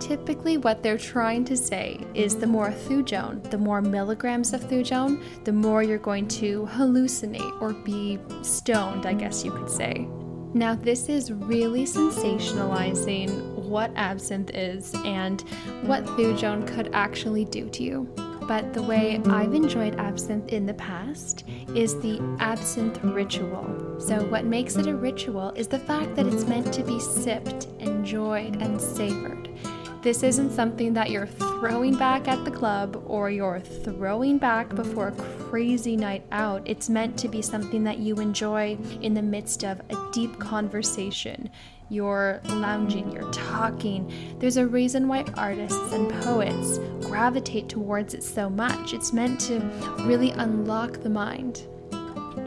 typically 0.08 0.56
what 0.56 0.82
they're 0.82 0.96
trying 0.96 1.44
to 1.44 1.54
say 1.54 2.00
is 2.14 2.34
the 2.34 2.46
more 2.46 2.70
thujone, 2.70 3.42
the 3.50 3.58
more 3.58 3.82
milligrams 3.82 4.54
of 4.54 4.62
thujone, 4.62 5.22
the 5.44 5.52
more 5.52 5.82
you're 5.82 5.98
going 5.98 6.26
to 6.26 6.66
hallucinate 6.72 7.60
or 7.60 7.74
be 7.74 8.18
stoned, 8.40 9.04
I 9.04 9.12
guess 9.12 9.44
you 9.44 9.50
could 9.50 9.68
say. 9.68 10.08
Now, 10.54 10.74
this 10.74 11.10
is 11.10 11.30
really 11.30 11.84
sensationalizing 11.84 13.54
what 13.56 13.92
absinthe 13.96 14.50
is 14.54 14.94
and 15.04 15.42
what 15.82 16.06
thujone 16.06 16.66
could 16.66 16.88
actually 16.94 17.44
do 17.44 17.68
to 17.68 17.82
you 17.82 18.08
but 18.48 18.72
the 18.72 18.80
way 18.80 19.20
I've 19.26 19.52
enjoyed 19.52 19.96
absinthe 19.96 20.54
in 20.54 20.64
the 20.64 20.72
past 20.72 21.44
is 21.74 22.00
the 22.00 22.18
absinthe 22.40 22.98
ritual. 23.04 24.00
So, 24.00 24.24
what 24.24 24.46
makes 24.46 24.76
it 24.76 24.86
a 24.86 24.96
ritual 24.96 25.50
is 25.50 25.68
the 25.68 25.78
fact 25.78 26.16
that 26.16 26.26
it's 26.26 26.46
meant 26.46 26.72
to 26.72 26.82
be 26.82 26.98
sipped, 26.98 27.66
enjoyed, 27.78 28.62
and 28.62 28.80
savored. 28.80 29.47
This 30.00 30.22
isn't 30.22 30.52
something 30.52 30.92
that 30.94 31.10
you're 31.10 31.26
throwing 31.26 31.96
back 31.96 32.28
at 32.28 32.44
the 32.44 32.50
club 32.50 33.02
or 33.06 33.30
you're 33.30 33.60
throwing 33.60 34.38
back 34.38 34.74
before 34.74 35.08
a 35.08 35.12
crazy 35.12 35.96
night 35.96 36.24
out. 36.30 36.62
It's 36.66 36.88
meant 36.88 37.18
to 37.18 37.28
be 37.28 37.42
something 37.42 37.82
that 37.84 37.98
you 37.98 38.16
enjoy 38.16 38.78
in 39.02 39.14
the 39.14 39.22
midst 39.22 39.64
of 39.64 39.80
a 39.90 40.10
deep 40.12 40.38
conversation 40.38 41.50
you're 41.90 42.40
lounging, 42.44 43.10
you're 43.12 43.30
talking. 43.32 44.12
There's 44.38 44.56
a 44.58 44.66
reason 44.66 45.08
why 45.08 45.24
artists 45.36 45.92
and 45.92 46.10
poets 46.22 46.78
gravitate 47.06 47.68
towards 47.68 48.14
it 48.14 48.22
so 48.22 48.50
much. 48.50 48.92
It's 48.92 49.12
meant 49.12 49.40
to 49.42 49.60
really 50.00 50.30
unlock 50.32 51.00
the 51.02 51.10
mind. 51.10 51.66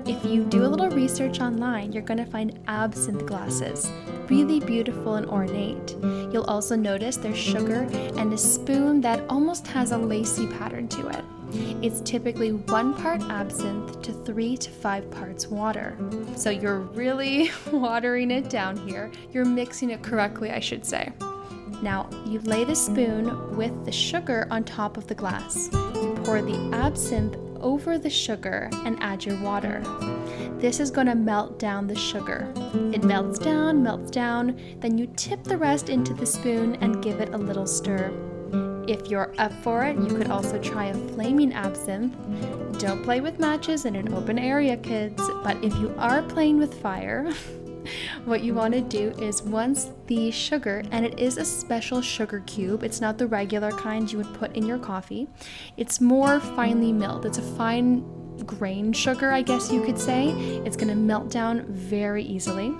If 0.05 0.23
you 0.25 0.43
do 0.43 0.65
a 0.65 0.67
little 0.67 0.89
research 0.89 1.39
online, 1.39 1.91
you're 1.91 2.03
going 2.03 2.23
to 2.23 2.25
find 2.25 2.59
absinthe 2.67 3.25
glasses, 3.25 3.91
really 4.31 4.61
beautiful 4.61 5.15
and 5.15 5.25
ornate. 5.25 5.97
You'll 6.31 6.45
also 6.45 6.77
notice 6.77 7.17
there's 7.17 7.37
sugar 7.37 7.85
and 8.15 8.31
a 8.31 8.37
spoon 8.37 9.01
that 9.01 9.25
almost 9.27 9.67
has 9.67 9.91
a 9.91 9.97
lacy 9.97 10.47
pattern 10.47 10.87
to 10.87 11.09
it. 11.09 11.25
It's 11.83 11.99
typically 11.99 12.53
one 12.53 12.93
part 12.93 13.21
absinthe 13.23 14.01
to 14.03 14.13
three 14.13 14.55
to 14.55 14.69
five 14.69 15.11
parts 15.11 15.47
water. 15.47 15.97
So 16.37 16.49
you're 16.49 16.79
really 16.79 17.51
watering 17.73 18.31
it 18.31 18.49
down 18.49 18.77
here. 18.87 19.11
You're 19.33 19.43
mixing 19.43 19.89
it 19.89 20.01
correctly, 20.01 20.49
I 20.49 20.61
should 20.61 20.85
say. 20.85 21.11
Now, 21.81 22.09
you 22.25 22.39
lay 22.39 22.63
the 22.63 22.75
spoon 22.75 23.57
with 23.57 23.83
the 23.83 23.91
sugar 23.91 24.47
on 24.49 24.63
top 24.63 24.95
of 24.95 25.07
the 25.07 25.15
glass. 25.15 25.69
You 25.73 26.17
pour 26.23 26.41
the 26.41 26.69
absinthe 26.73 27.35
over 27.61 27.97
the 27.97 28.09
sugar 28.09 28.69
and 28.85 29.01
add 29.01 29.25
your 29.25 29.39
water. 29.41 29.81
This 30.59 30.79
is 30.79 30.91
going 30.91 31.07
to 31.07 31.15
melt 31.15 31.59
down 31.59 31.87
the 31.87 31.95
sugar. 31.95 32.51
It 32.93 33.03
melts 33.03 33.39
down, 33.39 33.81
melts 33.81 34.11
down, 34.11 34.59
then 34.79 34.97
you 34.97 35.07
tip 35.15 35.43
the 35.43 35.57
rest 35.57 35.89
into 35.89 36.13
the 36.13 36.25
spoon 36.25 36.75
and 36.81 37.03
give 37.03 37.19
it 37.19 37.33
a 37.33 37.37
little 37.37 37.65
stir. 37.65 38.13
If 38.87 39.07
you're 39.07 39.33
up 39.37 39.53
for 39.63 39.83
it, 39.85 39.95
you 39.97 40.07
could 40.07 40.29
also 40.29 40.59
try 40.59 40.87
a 40.87 40.93
flaming 40.93 41.53
absinthe. 41.53 42.15
Don't 42.79 43.03
play 43.03 43.21
with 43.21 43.39
matches 43.39 43.85
in 43.85 43.95
an 43.95 44.13
open 44.13 44.37
area, 44.37 44.75
kids, 44.77 45.21
but 45.43 45.63
if 45.63 45.73
you 45.77 45.93
are 45.97 46.21
playing 46.23 46.57
with 46.57 46.81
fire, 46.81 47.31
what 48.25 48.41
you 48.41 48.53
want 48.53 48.73
to 48.73 48.81
do 48.81 49.09
is 49.23 49.41
once 49.41 49.91
the 50.07 50.31
sugar, 50.31 50.83
and 50.91 51.05
it 51.05 51.19
is 51.19 51.37
a 51.37 51.45
special 51.45 52.01
sugar 52.01 52.41
cube, 52.45 52.83
it's 52.83 53.01
not 53.01 53.17
the 53.17 53.27
regular 53.27 53.71
kind 53.71 54.11
you 54.11 54.17
would 54.17 54.33
put 54.33 54.55
in 54.55 54.65
your 54.65 54.79
coffee, 54.79 55.27
it's 55.77 56.01
more 56.01 56.39
finely 56.39 56.91
milled. 56.91 57.25
It's 57.25 57.37
a 57.37 57.55
fine 57.55 58.03
grain 58.45 58.93
sugar, 58.93 59.31
I 59.31 59.41
guess 59.41 59.71
you 59.71 59.83
could 59.83 59.99
say. 59.99 60.29
It's 60.65 60.75
going 60.75 60.89
to 60.89 60.95
melt 60.95 61.29
down 61.29 61.65
very 61.67 62.23
easily. 62.23 62.73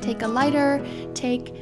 Take 0.00 0.22
a 0.22 0.28
lighter, 0.28 0.84
take 1.14 1.54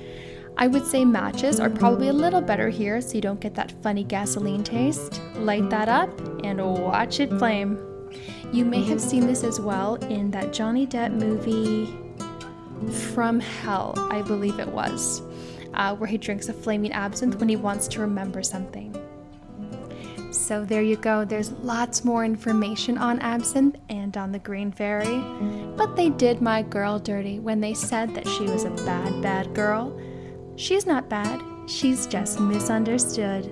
I 0.57 0.69
would 0.69 0.87
say 0.87 1.05
matches 1.05 1.59
are 1.59 1.69
probably 1.69 2.09
a 2.09 2.13
little 2.13 2.41
better 2.41 2.69
here 2.69 3.01
so 3.01 3.15
you 3.15 3.21
don't 3.21 3.41
get 3.41 3.57
that 3.57 3.73
funny 3.83 4.05
gasoline 4.05 4.63
taste. 4.63 5.21
Light 5.35 5.69
that 5.71 5.89
up 5.89 6.17
and 6.45 6.65
watch 6.65 7.19
it 7.19 7.31
flame. 7.39 7.77
You 8.53 8.65
may 8.65 8.85
have 8.85 9.01
seen 9.01 9.27
this 9.27 9.43
as 9.43 9.59
well 9.59 9.97
in 9.97 10.31
that 10.31 10.53
Johnny 10.53 10.87
Depp 10.87 11.13
movie 11.13 12.04
From 13.15 13.41
Hell, 13.41 13.95
I 14.11 14.23
believe 14.23 14.59
it 14.59 14.69
was, 14.69 15.23
uh, 15.75 15.95
where 15.97 16.09
he 16.09 16.19
drinks 16.19 16.49
a 16.49 16.53
flaming 16.53 16.93
absinthe 16.93 17.37
when 17.37 17.49
he 17.49 17.57
wants 17.57 17.89
to 17.89 18.01
remember 18.01 18.43
something. 18.43 18.95
So 20.31 20.65
there 20.65 20.83
you 20.83 20.97
go, 20.97 21.25
there's 21.25 21.53
lots 21.53 22.05
more 22.05 22.25
information 22.25 22.99
on 22.99 23.21
absinthe 23.21 23.77
and 23.89 24.17
on 24.17 24.33
the 24.33 24.39
Green 24.39 24.73
Fairy. 24.73 25.23
But 25.77 25.97
they 25.97 26.11
did 26.11 26.43
my 26.43 26.63
girl 26.63 26.99
dirty 26.99 27.39
when 27.39 27.61
they 27.61 27.75
said 27.75 28.15
that 28.15 28.27
she 28.27 28.45
was 28.45 28.65
a 28.65 28.71
bad, 28.71 29.23
bad 29.23 29.55
girl 29.55 29.99
She's 30.57 30.87
not 30.87 31.09
bad, 31.09 31.43
she's 31.69 32.07
just 32.07 32.39
misunderstood. 32.39 33.51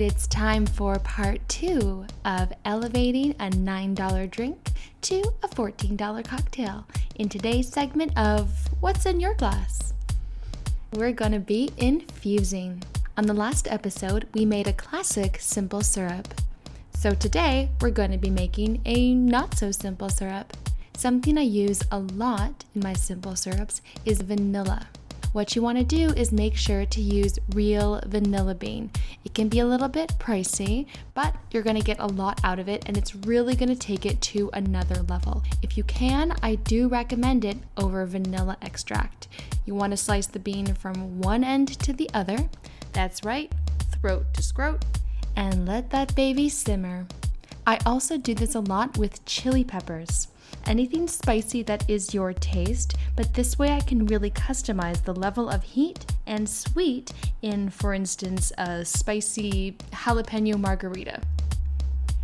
Right, 0.00 0.12
it's 0.12 0.26
time 0.26 0.66
for 0.66 0.98
part 1.00 1.46
two 1.48 2.06
of 2.24 2.52
elevating 2.64 3.32
a 3.32 3.50
$9 3.50 4.30
drink 4.30 4.70
to 5.02 5.20
a 5.42 5.48
$14 5.48 6.24
cocktail 6.24 6.86
in 7.16 7.28
today's 7.28 7.68
segment 7.68 8.16
of 8.16 8.50
What's 8.80 9.04
in 9.04 9.20
Your 9.20 9.34
Glass? 9.34 9.92
We're 10.92 11.12
going 11.12 11.32
to 11.32 11.38
be 11.38 11.70
infusing. 11.76 12.82
On 13.18 13.26
the 13.26 13.34
last 13.34 13.68
episode, 13.68 14.26
we 14.32 14.44
made 14.44 14.66
a 14.66 14.72
classic 14.72 15.36
simple 15.38 15.82
syrup. 15.82 16.28
So 16.94 17.14
today, 17.14 17.68
we're 17.80 17.90
going 17.90 18.12
to 18.12 18.18
be 18.18 18.30
making 18.30 18.80
a 18.86 19.14
not 19.14 19.56
so 19.56 19.70
simple 19.70 20.08
syrup. 20.08 20.56
Something 20.96 21.36
I 21.36 21.42
use 21.42 21.82
a 21.90 21.98
lot 21.98 22.64
in 22.74 22.82
my 22.82 22.94
simple 22.94 23.36
syrups 23.36 23.82
is 24.04 24.22
vanilla. 24.22 24.86
What 25.32 25.54
you 25.54 25.62
want 25.62 25.78
to 25.78 25.84
do 25.84 26.08
is 26.14 26.32
make 26.32 26.56
sure 26.56 26.84
to 26.84 27.00
use 27.00 27.38
real 27.54 28.00
vanilla 28.06 28.54
bean. 28.54 28.90
It 29.24 29.32
can 29.32 29.48
be 29.48 29.60
a 29.60 29.66
little 29.66 29.88
bit 29.88 30.14
pricey, 30.18 30.86
but 31.14 31.36
you're 31.50 31.62
going 31.62 31.76
to 31.76 31.84
get 31.84 32.00
a 32.00 32.06
lot 32.06 32.40
out 32.42 32.58
of 32.58 32.68
it 32.68 32.82
and 32.86 32.96
it's 32.96 33.14
really 33.14 33.54
going 33.54 33.68
to 33.68 33.76
take 33.76 34.04
it 34.04 34.20
to 34.22 34.50
another 34.52 35.02
level. 35.02 35.44
If 35.62 35.76
you 35.76 35.84
can, 35.84 36.34
I 36.42 36.56
do 36.56 36.88
recommend 36.88 37.44
it 37.44 37.58
over 37.76 38.04
vanilla 38.06 38.56
extract. 38.60 39.28
You 39.66 39.74
want 39.74 39.92
to 39.92 39.96
slice 39.96 40.26
the 40.26 40.40
bean 40.40 40.74
from 40.74 41.20
one 41.20 41.44
end 41.44 41.68
to 41.80 41.92
the 41.92 42.10
other. 42.12 42.48
That's 42.92 43.24
right, 43.24 43.52
throat 44.00 44.34
to 44.34 44.42
scrote, 44.42 44.82
and 45.36 45.66
let 45.66 45.90
that 45.90 46.14
baby 46.16 46.48
simmer. 46.48 47.06
I 47.70 47.78
also 47.86 48.18
do 48.18 48.34
this 48.34 48.56
a 48.56 48.60
lot 48.60 48.98
with 48.98 49.24
chili 49.26 49.62
peppers. 49.62 50.26
Anything 50.66 51.06
spicy 51.06 51.62
that 51.62 51.88
is 51.88 52.12
your 52.12 52.32
taste, 52.32 52.96
but 53.14 53.32
this 53.34 53.60
way 53.60 53.70
I 53.70 53.78
can 53.78 54.06
really 54.06 54.32
customize 54.32 55.04
the 55.04 55.14
level 55.14 55.48
of 55.48 55.62
heat 55.62 56.04
and 56.26 56.48
sweet 56.48 57.12
in, 57.42 57.70
for 57.70 57.94
instance, 57.94 58.52
a 58.58 58.84
spicy 58.84 59.76
jalapeno 59.92 60.58
margarita. 60.58 61.20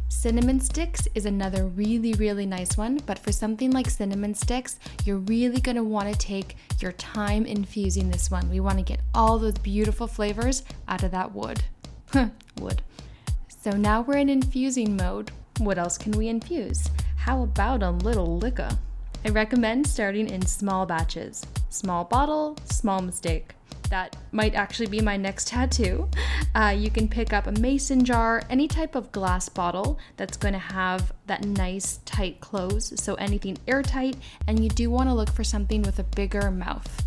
Cinnamon 0.08 0.58
sticks 0.58 1.06
is 1.14 1.26
another 1.26 1.68
really, 1.68 2.14
really 2.14 2.44
nice 2.44 2.76
one, 2.76 2.98
but 3.06 3.16
for 3.16 3.30
something 3.30 3.70
like 3.70 3.88
cinnamon 3.88 4.34
sticks, 4.34 4.80
you're 5.04 5.18
really 5.18 5.60
gonna 5.60 5.84
wanna 5.84 6.16
take 6.16 6.56
your 6.80 6.90
time 6.90 7.46
infusing 7.46 8.10
this 8.10 8.32
one. 8.32 8.50
We 8.50 8.58
wanna 8.58 8.82
get 8.82 8.98
all 9.14 9.38
those 9.38 9.58
beautiful 9.58 10.08
flavors 10.08 10.64
out 10.88 11.04
of 11.04 11.12
that 11.12 11.32
wood. 11.32 11.62
wood. 12.60 12.82
So 13.66 13.72
now 13.72 14.02
we're 14.02 14.18
in 14.18 14.28
infusing 14.28 14.96
mode. 14.96 15.32
What 15.58 15.76
else 15.76 15.98
can 15.98 16.12
we 16.12 16.28
infuse? 16.28 16.88
How 17.16 17.42
about 17.42 17.82
a 17.82 17.90
little 17.90 18.38
liquor? 18.38 18.68
I 19.24 19.30
recommend 19.30 19.88
starting 19.88 20.30
in 20.30 20.46
small 20.46 20.86
batches. 20.86 21.44
Small 21.68 22.04
bottle, 22.04 22.56
small 22.66 23.02
mistake. 23.02 23.56
That 23.90 24.14
might 24.30 24.54
actually 24.54 24.86
be 24.86 25.00
my 25.00 25.16
next 25.16 25.48
tattoo. 25.48 26.08
Uh, 26.54 26.76
you 26.78 26.90
can 26.90 27.08
pick 27.08 27.32
up 27.32 27.48
a 27.48 27.60
mason 27.60 28.04
jar, 28.04 28.40
any 28.48 28.68
type 28.68 28.94
of 28.94 29.10
glass 29.10 29.48
bottle 29.48 29.98
that's 30.16 30.36
going 30.36 30.54
to 30.54 30.60
have 30.60 31.12
that 31.26 31.44
nice 31.44 31.98
tight 32.04 32.40
close, 32.40 32.92
so 32.94 33.16
anything 33.16 33.58
airtight, 33.66 34.14
and 34.46 34.62
you 34.62 34.70
do 34.70 34.90
want 34.90 35.08
to 35.08 35.12
look 35.12 35.32
for 35.32 35.42
something 35.42 35.82
with 35.82 35.98
a 35.98 36.04
bigger 36.04 36.52
mouth. 36.52 37.02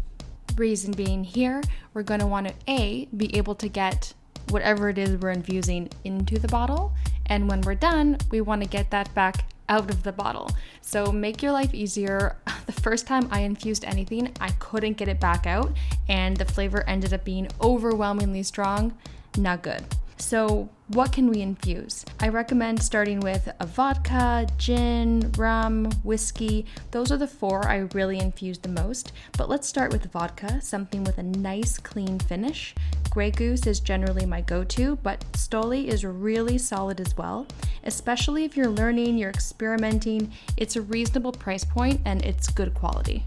Reason 0.57 0.91
being 0.91 1.23
here, 1.23 1.61
we're 1.93 2.03
going 2.03 2.19
to 2.19 2.27
want 2.27 2.49
to 2.49 2.53
A, 2.67 3.07
be 3.15 3.33
able 3.37 3.55
to 3.55 3.69
get 3.69 4.13
whatever 4.50 4.89
it 4.89 4.98
is 4.98 5.18
we're 5.18 5.32
infusing 5.32 5.89
into 6.03 6.39
the 6.39 6.48
bottle, 6.48 6.94
and 7.27 7.48
when 7.48 7.62
we're 7.62 7.75
done, 7.75 8.18
we 8.32 8.41
want 8.41 8.62
to 8.63 8.68
get 8.68 8.91
that 8.91 9.13
back 9.13 9.46
out 9.70 9.89
of 9.89 10.03
the 10.03 10.12
bottle. 10.12 10.50
So 10.82 11.12
make 11.12 11.41
your 11.41 11.51
life 11.51 11.74
easier. 11.74 12.38
The 12.70 12.82
first 12.84 13.08
time 13.08 13.27
I 13.32 13.39
infused 13.39 13.84
anything, 13.84 14.32
I 14.39 14.51
couldn't 14.60 14.98
get 14.98 15.08
it 15.08 15.20
back 15.20 15.48
out, 15.48 15.75
and 16.08 16.38
the 16.38 16.46
flavor 16.46 16.88
ended 16.88 17.15
up 17.15 17.25
being 17.25 17.48
overwhelmingly 17.60 18.44
strong. 18.44 18.96
Not 19.38 19.63
good. 19.63 19.84
So, 20.20 20.70
what 20.89 21.13
can 21.13 21.29
we 21.29 21.41
infuse? 21.41 22.06
I 22.20 22.27
recommend 22.27 22.84
starting 22.84 23.22
with 23.22 23.50
a 23.60 23.65
vodka, 23.65 24.48
gin, 24.58 25.32
rum, 25.38 25.89
whiskey. 26.03 26.65
Those 26.91 27.12
are 27.12 27.18
the 27.18 27.25
four 27.25 27.68
I 27.68 27.77
really 27.94 28.20
infuse 28.20 28.60
the 28.60 28.70
most. 28.70 29.13
But 29.38 29.50
let's 29.50 29.68
start 29.68 29.91
with 29.91 30.12
vodka, 30.12 30.62
something 30.62 31.03
with 31.06 31.18
a 31.20 31.24
nice 31.24 31.77
clean 31.77 32.20
finish. 32.20 32.75
Grey 33.09 33.31
Goose 33.31 33.65
is 33.65 33.79
generally 33.79 34.25
my 34.25 34.41
go 34.41 34.63
to, 34.65 34.97
but 34.97 35.25
Stoli 35.33 35.87
is 35.87 36.05
really 36.05 36.57
solid 36.57 37.01
as 37.01 37.17
well. 37.17 37.47
Especially 37.83 38.45
if 38.45 38.55
you're 38.55 38.69
learning, 38.69 39.17
you're 39.17 39.31
experimenting, 39.31 40.31
it's 40.57 40.75
a 40.75 40.81
reasonable 40.81 41.31
price 41.31 41.63
point 41.63 42.01
and 42.05 42.23
it's 42.23 42.49
good 42.49 42.73
quality. 42.73 43.25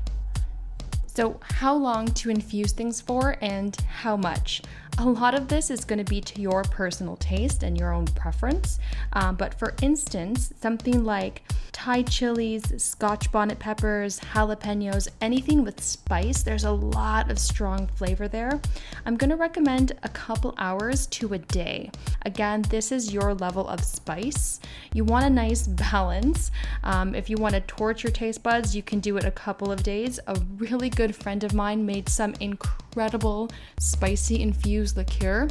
So, 1.07 1.41
how 1.43 1.75
long 1.75 2.07
to 2.07 2.31
infuse 2.31 2.73
things 2.73 3.01
for 3.01 3.37
and 3.43 3.77
how 4.01 4.17
much? 4.17 4.63
A 4.99 5.07
lot 5.07 5.35
of 5.35 5.49
this 5.49 5.71
is 5.71 5.85
going 5.85 5.99
to 5.99 6.09
be 6.09 6.21
to 6.21 6.41
your 6.41 6.63
personal 6.65 7.17
taste 7.17 7.63
and 7.63 7.79
your 7.79 7.93
own 7.93 8.05
preference. 8.07 8.79
Um, 9.15 9.37
but 9.37 9.59
for 9.59 9.75
instance, 9.81 10.53
something 10.61 11.03
like 11.05 11.43
Thai 11.73 12.03
chilies, 12.03 12.81
scotch 12.81 13.33
bonnet 13.33 13.59
peppers, 13.59 14.21
jalapenos, 14.21 15.09
anything 15.21 15.65
with 15.65 15.83
spice, 15.83 16.43
there's 16.43 16.65
a 16.65 16.71
lot 16.71 17.31
of 17.31 17.39
strong 17.39 17.87
flavor 17.87 18.29
there. 18.29 18.61
I'm 19.07 19.17
going 19.17 19.31
to 19.31 19.37
recommend 19.37 19.93
a 20.03 20.09
couple 20.11 20.55
hours 20.59 21.07
to 21.09 21.33
a 21.33 21.39
day. 21.39 21.91
Again, 22.27 22.63
this 22.69 22.93
is 22.93 23.13
your 23.13 23.35
level 23.35 23.67
of 23.67 23.83
spice. 23.83 24.61
You 24.93 25.05
want 25.05 25.25
a 25.25 25.31
nice 25.31 25.67
balance. 25.91 26.51
Um, 26.85 27.15
if 27.15 27.31
you 27.31 27.39
want 27.39 27.55
to 27.55 27.61
torture 27.63 28.11
taste 28.11 28.43
buds, 28.43 28.77
you 28.77 28.83
can 28.83 29.01
do 29.01 29.17
it 29.17 29.25
a 29.25 29.31
couple 29.31 29.73
of 29.73 29.83
days. 29.83 30.21
A 30.27 30.39
really 30.59 30.91
good 30.91 31.17
friend 31.17 31.43
of 31.43 31.55
mine 31.55 31.85
made 31.87 32.09
some 32.11 32.35
incredible 32.41 33.51
spicy 33.79 34.43
infused 34.43 34.82
liqueur 34.97 35.49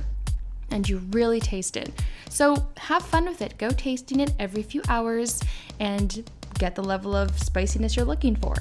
and 0.69 0.87
you 0.87 0.99
really 1.11 1.39
taste 1.39 1.75
it. 1.77 1.91
So 2.29 2.67
have 2.77 3.03
fun 3.03 3.25
with 3.25 3.41
it. 3.41 3.57
Go 3.57 3.69
tasting 3.69 4.19
it 4.19 4.33
every 4.39 4.63
few 4.63 4.81
hours 4.87 5.41
and 5.79 6.29
get 6.57 6.75
the 6.75 6.83
level 6.83 7.15
of 7.15 7.37
spiciness 7.39 7.95
you're 7.95 8.05
looking 8.05 8.35
for. 8.35 8.55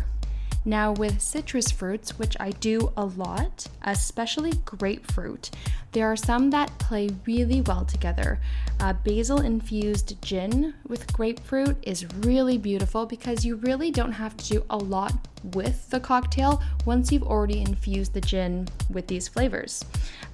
Now, 0.65 0.93
with 0.93 1.23
citrus 1.23 1.71
fruits, 1.71 2.19
which 2.19 2.37
I 2.39 2.51
do 2.51 2.93
a 2.97 3.07
lot, 3.07 3.67
especially 3.83 4.53
grapefruit, 4.67 5.51
there 5.93 6.07
are 6.07 6.17
some 6.17 6.51
that 6.51 6.79
play 6.79 7.11
really 7.27 7.63
well 7.63 7.87
together. 7.87 8.41
Uh, 8.81 8.95
basil 9.05 9.43
infused 9.43 10.21
gin 10.23 10.75
with 10.89 11.13
grapefruit 11.13 11.77
is 11.83 12.07
really 12.17 12.57
beautiful 12.57 13.05
because 13.05 13.45
you 13.45 13.57
really 13.57 13.91
don't 13.91 14.13
have 14.13 14.37
to 14.37 14.55
do 14.55 14.65
a 14.71 14.77
lot 14.77 15.13
with 15.55 15.89
the 15.91 16.01
cocktail 16.01 16.63
once 16.87 17.13
you've 17.13 17.23
already 17.23 17.61
infused 17.61 18.15
the 18.15 18.21
gin 18.21 18.67
with 18.89 19.07
these 19.07 19.29
flavors. 19.29 19.85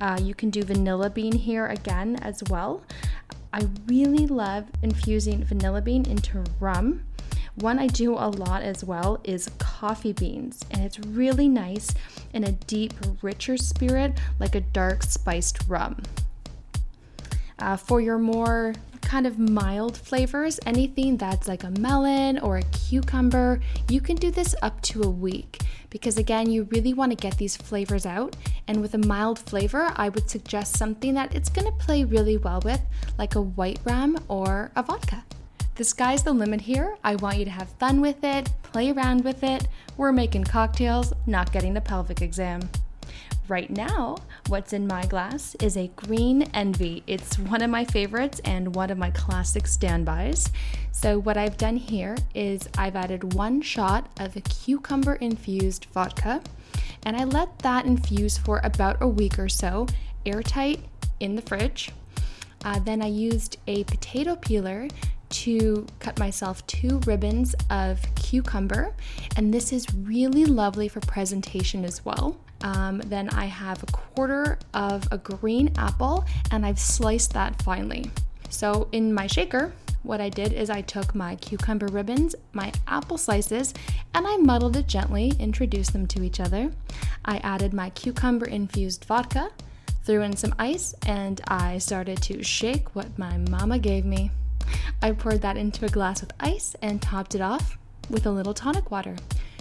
Uh, 0.00 0.18
you 0.22 0.34
can 0.34 0.48
do 0.48 0.62
vanilla 0.62 1.10
bean 1.10 1.32
here 1.32 1.66
again 1.66 2.16
as 2.22 2.42
well. 2.48 2.82
I 3.52 3.66
really 3.86 4.26
love 4.26 4.66
infusing 4.82 5.44
vanilla 5.44 5.82
bean 5.82 6.06
into 6.06 6.44
rum 6.60 7.02
one 7.56 7.78
I 7.78 7.86
do 7.86 8.12
a 8.12 8.28
lot 8.28 8.62
as 8.62 8.84
well 8.84 9.18
is 9.24 9.50
coffee 9.56 10.12
beans, 10.12 10.62
and 10.70 10.82
it's 10.82 10.98
really 10.98 11.48
nice 11.48 11.90
in 12.34 12.44
a 12.44 12.52
deep, 12.52 12.92
richer 13.22 13.56
spirit 13.56 14.18
like 14.38 14.54
a 14.54 14.60
dark 14.60 15.02
spiced 15.02 15.66
rum. 15.66 16.02
Uh, 17.58 17.76
for 17.76 18.00
your 18.00 18.18
more 18.18 18.74
kind 19.00 19.26
of 19.26 19.38
mild 19.38 19.96
flavors, 19.96 20.58
anything 20.66 21.16
that's 21.16 21.48
like 21.48 21.64
a 21.64 21.70
melon 21.70 22.38
or 22.40 22.58
a 22.58 22.62
cucumber, 22.64 23.60
you 23.88 24.00
can 24.00 24.16
do 24.16 24.30
this 24.30 24.54
up 24.62 24.80
to 24.82 25.02
a 25.02 25.08
week 25.08 25.60
because 25.90 26.18
again, 26.18 26.50
you 26.50 26.64
really 26.64 26.92
want 26.92 27.12
to 27.12 27.16
get 27.16 27.38
these 27.38 27.56
flavors 27.56 28.04
out. 28.04 28.36
And 28.68 28.82
with 28.82 28.94
a 28.94 28.98
mild 28.98 29.38
flavor, 29.38 29.92
I 29.96 30.08
would 30.08 30.28
suggest 30.28 30.76
something 30.76 31.14
that 31.14 31.34
it's 31.34 31.48
going 31.48 31.66
to 31.66 31.72
play 31.72 32.04
really 32.04 32.36
well 32.36 32.60
with, 32.64 32.80
like 33.16 33.34
a 33.34 33.40
white 33.40 33.78
rum 33.84 34.18
or 34.28 34.70
a 34.76 34.82
vodka. 34.82 35.24
The 35.76 35.84
sky's 35.84 36.22
the 36.22 36.32
limit 36.32 36.62
here. 36.62 36.96
I 37.04 37.16
want 37.16 37.38
you 37.38 37.44
to 37.44 37.50
have 37.50 37.68
fun 37.78 38.00
with 38.00 38.24
it, 38.24 38.50
play 38.62 38.90
around 38.90 39.24
with 39.24 39.42
it. 39.44 39.68
We're 39.96 40.12
making 40.12 40.44
cocktails, 40.44 41.12
not 41.26 41.52
getting 41.52 41.76
a 41.76 41.80
pelvic 41.80 42.22
exam. 42.22 42.68
Right 43.48 43.70
now, 43.70 44.16
what's 44.48 44.72
in 44.72 44.88
my 44.88 45.06
glass 45.06 45.54
is 45.60 45.76
a 45.76 45.86
green 45.94 46.42
envy. 46.54 47.04
It's 47.06 47.38
one 47.38 47.62
of 47.62 47.70
my 47.70 47.84
favorites 47.84 48.40
and 48.44 48.74
one 48.74 48.90
of 48.90 48.98
my 48.98 49.10
classic 49.12 49.68
standbys. 49.68 50.50
So, 50.90 51.18
what 51.18 51.36
I've 51.36 51.56
done 51.56 51.76
here 51.76 52.16
is 52.34 52.68
I've 52.76 52.96
added 52.96 53.34
one 53.34 53.60
shot 53.60 54.10
of 54.18 54.34
a 54.36 54.40
cucumber 54.40 55.14
infused 55.14 55.86
vodka 55.92 56.42
and 57.04 57.16
I 57.16 57.22
let 57.22 57.60
that 57.60 57.86
infuse 57.86 58.36
for 58.36 58.60
about 58.64 58.96
a 59.00 59.06
week 59.06 59.38
or 59.38 59.48
so, 59.48 59.86
airtight 60.26 60.80
in 61.20 61.36
the 61.36 61.42
fridge. 61.42 61.92
Uh, 62.64 62.80
then 62.80 63.00
I 63.00 63.06
used 63.06 63.58
a 63.68 63.84
potato 63.84 64.34
peeler 64.34 64.88
to 65.28 65.86
cut 66.00 66.18
myself 66.18 66.66
two 66.66 66.98
ribbons 67.06 67.54
of 67.70 68.00
cucumber, 68.16 68.92
and 69.36 69.54
this 69.54 69.72
is 69.72 69.86
really 69.94 70.44
lovely 70.44 70.88
for 70.88 70.98
presentation 70.98 71.84
as 71.84 72.04
well. 72.04 72.36
Um, 72.62 72.98
then 73.06 73.28
I 73.30 73.46
have 73.46 73.82
a 73.82 73.86
quarter 73.86 74.58
of 74.74 75.06
a 75.10 75.18
green 75.18 75.72
apple, 75.76 76.24
and 76.50 76.64
I've 76.64 76.78
sliced 76.78 77.32
that 77.34 77.60
finely. 77.62 78.10
So 78.48 78.88
in 78.92 79.12
my 79.12 79.26
shaker, 79.26 79.72
what 80.02 80.20
I 80.20 80.28
did 80.28 80.52
is 80.52 80.70
I 80.70 80.82
took 80.82 81.14
my 81.14 81.34
cucumber 81.36 81.86
ribbons, 81.86 82.36
my 82.52 82.72
apple 82.86 83.18
slices, 83.18 83.74
and 84.14 84.26
I 84.26 84.36
muddled 84.36 84.76
it 84.76 84.86
gently, 84.86 85.32
introduced 85.38 85.92
them 85.92 86.06
to 86.06 86.22
each 86.22 86.38
other. 86.38 86.70
I 87.24 87.38
added 87.38 87.74
my 87.74 87.90
cucumber 87.90 88.46
infused 88.46 89.04
vodka, 89.04 89.50
threw 90.04 90.22
in 90.22 90.36
some 90.36 90.54
ice, 90.60 90.94
and 91.06 91.40
I 91.48 91.78
started 91.78 92.22
to 92.22 92.44
shake 92.44 92.94
what 92.94 93.18
my 93.18 93.36
mama 93.36 93.80
gave 93.80 94.04
me. 94.04 94.30
I 95.02 95.10
poured 95.10 95.42
that 95.42 95.56
into 95.56 95.84
a 95.84 95.88
glass 95.88 96.20
with 96.20 96.32
ice 96.38 96.76
and 96.80 97.02
topped 97.02 97.34
it 97.34 97.40
off 97.40 97.76
with 98.08 98.26
a 98.26 98.30
little 98.30 98.54
tonic 98.54 98.92
water. 98.92 99.16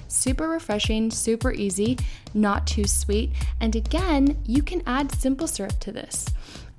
Super 0.07 0.47
refreshing, 0.47 1.11
super 1.11 1.51
easy, 1.51 1.97
not 2.33 2.67
too 2.67 2.85
sweet, 2.85 3.31
and 3.59 3.75
again, 3.75 4.37
you 4.45 4.61
can 4.61 4.81
add 4.85 5.13
simple 5.13 5.47
syrup 5.47 5.79
to 5.79 5.91
this. 5.91 6.25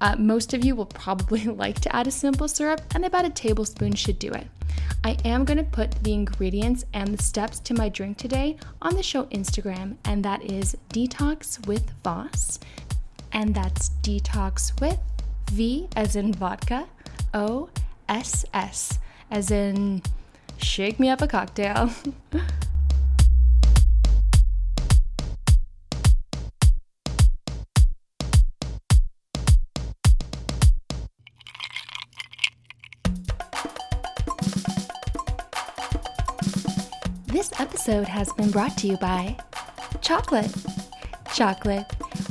Uh, 0.01 0.15
most 0.19 0.53
of 0.53 0.65
you 0.65 0.75
will 0.77 0.87
probably 0.87 1.45
like 1.45 1.81
to 1.81 1.95
add 1.95 2.07
a 2.07 2.11
simple 2.11 2.49
syrup, 2.49 2.81
and 2.95 3.05
about 3.05 3.25
a 3.25 3.31
tablespoon 3.31 3.95
should 3.95 4.19
do 4.19 4.31
it. 4.31 4.47
I 5.05 5.17
am 5.25 5.45
going 5.45 5.59
to 5.59 5.65
put 5.65 6.03
the 6.03 6.13
ingredients 6.13 6.85
and 6.93 7.09
the 7.09 7.23
steps 7.23 7.61
to 7.61 7.75
my 7.75 7.89
drink 7.89 8.17
today 8.17 8.57
on 8.83 8.95
the 8.95 9.03
show 9.03 9.25
Instagram, 9.27 9.97
and 10.05 10.25
that 10.25 10.43
is 10.43 10.77
Detox 10.91 11.65
with 11.67 11.91
Voss. 12.03 12.59
And 13.33 13.55
that's 13.55 13.91
Detox 14.03 14.79
with 14.81 14.99
V 15.51 15.89
as 15.95 16.17
in 16.17 16.33
vodka, 16.33 16.89
O 17.35 17.69
S 18.09 18.45
S 18.53 18.99
as 19.31 19.51
in 19.51 20.03
shake 20.59 20.99
me 20.99 21.09
up 21.09 21.23
a 21.23 21.29
cocktail. 21.29 21.91
episode 37.89 38.09
has 38.09 38.33
been 38.33 38.51
brought 38.51 38.77
to 38.77 38.89
you 38.89 38.97
by 38.97 39.37
chocolate. 40.01 40.53
Chocolate, 41.33 41.87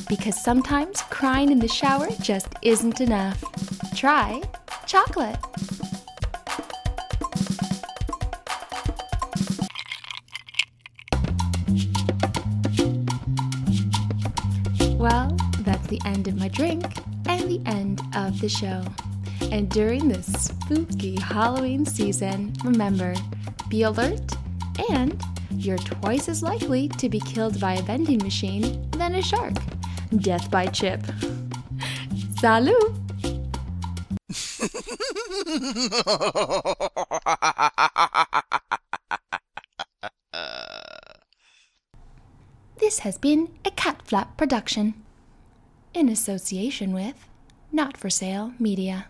because 0.10 0.44
sometimes 0.44 1.02
crying 1.04 1.50
in 1.50 1.60
the 1.60 1.68
shower 1.68 2.10
just 2.22 2.50
isn't 2.62 3.00
enough. 3.00 3.42
Try 3.96 4.42
chocolate. 4.86 5.38
Well, 14.98 15.38
that's 15.62 15.88
the 15.88 16.02
end 16.04 16.28
of 16.28 16.36
my 16.36 16.50
drink 16.50 16.84
and 17.30 17.50
the 17.50 17.62
end 17.66 18.02
of 18.14 18.42
the 18.42 18.50
show. 18.50 18.84
And 19.54 19.70
during 19.70 20.10
this 20.10 20.26
spooky 20.34 21.18
Halloween 21.18 21.86
season, 21.86 22.54
remember 22.66 23.16
be 23.70 23.84
alert 23.84 24.34
and 24.92 25.24
you're 25.58 25.78
twice 25.78 26.30
as 26.30 26.44
likely 26.44 26.88
to 26.90 27.10
be 27.10 27.20
killed 27.20 27.60
by 27.60 27.74
a 27.74 27.82
vending 27.82 28.20
machine 28.20 28.90
than 28.92 29.16
a 29.16 29.22
shark. 29.22 29.54
Death 30.18 30.52
by 30.52 30.68
chip. 30.68 31.02
Salut! 32.40 32.94
this 42.80 43.00
has 43.00 43.18
been 43.18 43.50
a 43.64 43.72
Cat 43.72 44.02
Flap 44.04 44.38
production 44.38 44.94
in 45.94 46.10
association 46.10 46.94
with 46.94 47.28
Not 47.72 47.98
for 47.98 48.10
Sale 48.10 48.54
Media. 48.60 49.08